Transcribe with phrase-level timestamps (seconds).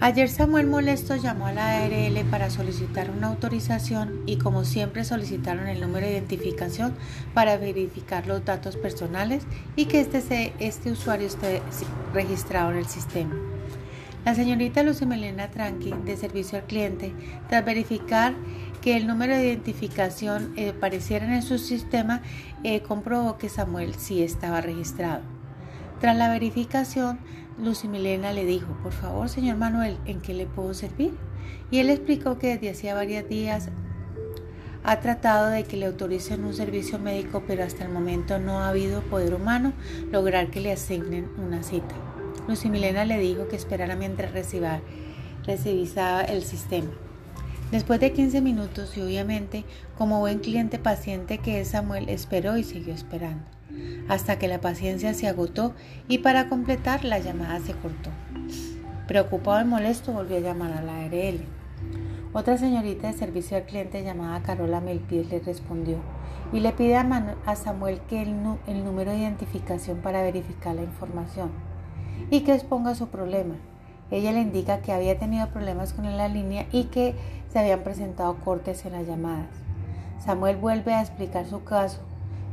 [0.00, 5.66] Ayer Samuel Molesto llamó a la ARL para solicitar una autorización y como siempre solicitaron
[5.66, 6.94] el número de identificación
[7.34, 9.42] para verificar los datos personales
[9.74, 11.62] y que este, este usuario esté
[12.14, 13.34] registrado en el sistema.
[14.24, 17.12] La señorita Lucy Melena Tranqui, de servicio al cliente,
[17.48, 18.34] tras verificar
[18.80, 22.22] que el número de identificación eh, apareciera en su sistema,
[22.62, 25.22] eh, comprobó que Samuel sí estaba registrado.
[26.00, 27.18] Tras la verificación,
[27.62, 31.12] Lucy Milena le dijo, por favor, señor Manuel, ¿en qué le puedo servir?
[31.72, 33.70] Y él explicó que desde hacía varios días
[34.84, 38.68] ha tratado de que le autoricen un servicio médico, pero hasta el momento no ha
[38.68, 39.72] habido poder humano
[40.12, 41.94] lograr que le asignen una cita.
[42.46, 44.80] Lucy Milena le dijo que esperara mientras reciba,
[45.44, 46.90] recibía el sistema.
[47.72, 49.64] Después de 15 minutos y obviamente,
[49.98, 53.57] como buen cliente paciente que es Samuel, esperó y siguió esperando
[54.08, 55.74] hasta que la paciencia se agotó
[56.08, 58.10] y para completar la llamada se cortó.
[59.06, 61.40] Preocupado y molesto volvió a llamar a la ARL.
[62.32, 65.98] Otra señorita de servicio al cliente llamada Carola Melpies le respondió
[66.52, 68.34] y le pide a, Samuel que el,
[68.66, 71.50] el número de identificación para verificar la información
[72.30, 73.56] y que exponga su problema.
[74.10, 77.14] Ella le indica que había tenido problemas con la línea y que
[77.50, 79.48] se habían presentado cortes en las llamadas.
[80.24, 82.00] Samuel vuelve a explicar su caso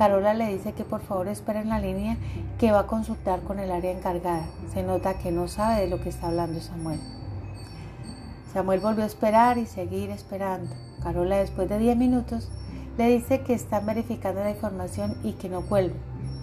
[0.00, 2.16] Carola le dice que por favor espere en la línea
[2.58, 4.46] que va a consultar con el área encargada.
[4.72, 6.98] Se nota que no sabe de lo que está hablando Samuel.
[8.50, 10.74] Samuel volvió a esperar y seguir esperando.
[11.02, 12.48] Carola después de 10 minutos
[12.96, 15.96] le dice que están verificando la información y que no vuelve.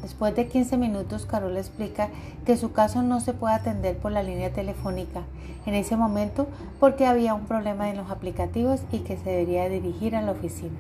[0.04, 2.10] Después de 15 minutos, Carola explica
[2.46, 5.24] que su caso no se puede atender por la línea telefónica
[5.66, 6.46] en ese momento
[6.80, 10.78] porque había un problema en los aplicativos y que se debería dirigir a la oficina.